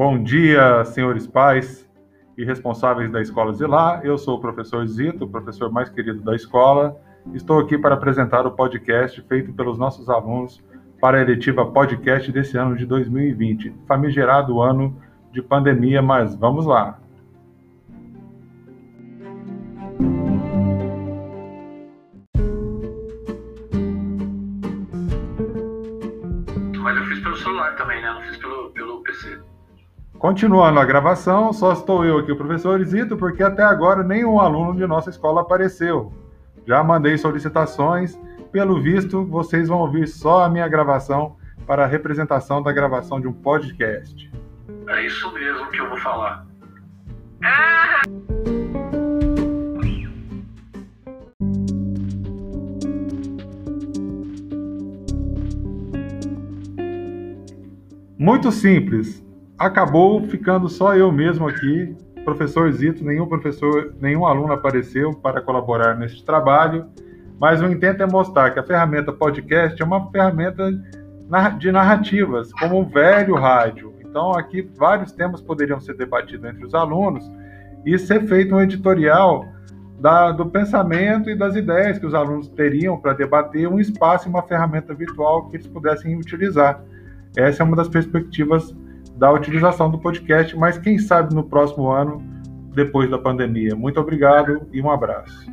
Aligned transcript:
Bom 0.00 0.22
dia, 0.22 0.82
senhores 0.86 1.26
pais 1.26 1.86
e 2.34 2.42
responsáveis 2.42 3.12
da 3.12 3.20
Escola 3.20 3.52
Zilar. 3.52 4.00
Eu 4.02 4.16
sou 4.16 4.38
o 4.38 4.40
professor 4.40 4.86
Zito, 4.86 5.26
o 5.26 5.28
professor 5.28 5.70
mais 5.70 5.90
querido 5.90 6.22
da 6.22 6.34
escola. 6.34 6.96
Estou 7.34 7.58
aqui 7.58 7.76
para 7.76 7.96
apresentar 7.96 8.46
o 8.46 8.52
podcast 8.52 9.20
feito 9.28 9.52
pelos 9.52 9.76
nossos 9.76 10.08
alunos 10.08 10.64
para 11.02 11.18
a 11.18 11.20
eletiva 11.20 11.70
podcast 11.70 12.32
desse 12.32 12.56
ano 12.56 12.76
de 12.76 12.86
2020, 12.86 13.74
famigerado 13.86 14.62
ano 14.62 14.98
de 15.30 15.42
pandemia, 15.42 16.00
mas 16.00 16.34
vamos 16.34 16.64
lá. 16.64 16.98
Mas 26.78 26.96
eu 26.96 27.04
fiz 27.04 27.20
pelo 27.20 27.36
celular 27.36 27.76
também, 27.76 28.00
né? 28.00 28.10
Não 28.10 28.22
fiz 28.22 28.38
pelo, 28.38 28.70
pelo 28.70 29.02
PC. 29.02 29.49
Continuando 30.18 30.78
a 30.78 30.84
gravação, 30.84 31.52
só 31.52 31.72
estou 31.72 32.04
eu 32.04 32.18
aqui, 32.18 32.30
o 32.30 32.36
professor 32.36 32.82
Zito, 32.84 33.16
porque 33.16 33.42
até 33.42 33.62
agora 33.62 34.02
nenhum 34.02 34.38
aluno 34.38 34.76
de 34.76 34.86
nossa 34.86 35.08
escola 35.08 35.40
apareceu. 35.40 36.12
Já 36.66 36.84
mandei 36.84 37.16
solicitações, 37.16 38.18
pelo 38.52 38.80
visto, 38.80 39.24
vocês 39.24 39.68
vão 39.68 39.78
ouvir 39.78 40.06
só 40.06 40.44
a 40.44 40.48
minha 40.48 40.68
gravação 40.68 41.36
para 41.66 41.84
a 41.84 41.86
representação 41.86 42.62
da 42.62 42.72
gravação 42.72 43.20
de 43.20 43.28
um 43.28 43.32
podcast. 43.32 44.30
É 44.88 45.06
isso 45.06 45.32
mesmo 45.32 45.70
que 45.70 45.80
eu 45.80 45.88
vou 45.88 45.98
falar. 45.98 46.46
Muito 58.18 58.52
simples. 58.52 59.24
Acabou 59.60 60.22
ficando 60.22 60.70
só 60.70 60.96
eu 60.96 61.12
mesmo 61.12 61.46
aqui, 61.46 61.94
professor 62.24 62.72
Zito, 62.72 63.04
nenhum 63.04 63.26
professor, 63.26 63.94
nenhum 64.00 64.24
aluno 64.24 64.54
apareceu 64.54 65.12
para 65.12 65.42
colaborar 65.42 65.98
nesse 65.98 66.24
trabalho, 66.24 66.86
mas 67.38 67.60
o 67.60 67.66
intento 67.66 68.02
é 68.02 68.06
mostrar 68.06 68.52
que 68.52 68.58
a 68.58 68.62
ferramenta 68.62 69.12
podcast 69.12 69.80
é 69.80 69.84
uma 69.84 70.10
ferramenta 70.10 70.72
de 71.58 71.70
narrativas, 71.70 72.50
como 72.54 72.80
o 72.80 72.86
velho 72.86 73.34
rádio. 73.34 73.92
Então 74.00 74.32
aqui 74.32 74.66
vários 74.78 75.12
temas 75.12 75.42
poderiam 75.42 75.78
ser 75.78 75.94
debatidos 75.94 76.48
entre 76.48 76.64
os 76.64 76.74
alunos 76.74 77.30
e 77.84 77.98
ser 77.98 78.26
feito 78.26 78.54
um 78.54 78.62
editorial 78.62 79.46
da, 80.00 80.32
do 80.32 80.46
pensamento 80.46 81.28
e 81.28 81.36
das 81.36 81.54
ideias 81.54 81.98
que 81.98 82.06
os 82.06 82.14
alunos 82.14 82.48
teriam 82.48 82.96
para 82.96 83.12
debater 83.12 83.68
um 83.68 83.78
espaço 83.78 84.26
e 84.26 84.30
uma 84.30 84.42
ferramenta 84.42 84.94
virtual 84.94 85.50
que 85.50 85.56
eles 85.56 85.66
pudessem 85.66 86.16
utilizar. 86.16 86.82
Essa 87.36 87.62
é 87.62 87.66
uma 87.66 87.76
das 87.76 87.88
perspectivas 87.88 88.74
da 89.20 89.30
utilização 89.30 89.90
do 89.90 89.98
podcast, 89.98 90.56
mas 90.56 90.78
quem 90.78 90.98
sabe 90.98 91.34
no 91.34 91.44
próximo 91.44 91.90
ano, 91.90 92.22
depois 92.74 93.10
da 93.10 93.18
pandemia. 93.18 93.76
Muito 93.76 94.00
obrigado 94.00 94.66
e 94.72 94.80
um 94.80 94.90
abraço. 94.90 95.52